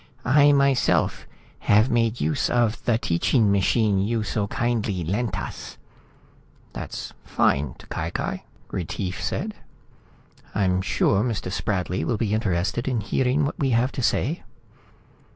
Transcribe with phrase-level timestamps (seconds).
[0.25, 1.27] "I myself
[1.69, 5.77] have made use of the teaching machine you so kindly lent us."
[6.73, 7.75] "That's fine.
[7.75, 9.53] T'Cai Cai," Retief said.
[10.55, 11.51] "I'm sure Mr.
[11.51, 14.41] Spradley will be interested in hearing what we have to say."